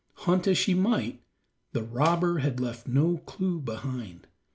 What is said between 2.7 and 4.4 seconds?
no clue behind.